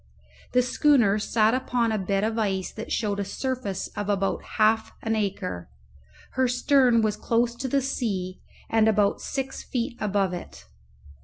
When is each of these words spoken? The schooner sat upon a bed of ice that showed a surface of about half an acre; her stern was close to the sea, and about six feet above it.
The 0.53 0.63
schooner 0.63 1.19
sat 1.19 1.53
upon 1.53 1.91
a 1.91 1.99
bed 1.99 2.23
of 2.23 2.39
ice 2.39 2.71
that 2.71 2.91
showed 2.91 3.19
a 3.19 3.23
surface 3.23 3.87
of 3.89 4.09
about 4.09 4.41
half 4.57 4.91
an 5.03 5.15
acre; 5.15 5.69
her 6.31 6.47
stern 6.47 7.03
was 7.03 7.15
close 7.15 7.53
to 7.57 7.67
the 7.67 7.83
sea, 7.83 8.41
and 8.67 8.87
about 8.87 9.21
six 9.21 9.61
feet 9.61 9.95
above 9.99 10.33
it. 10.33 10.65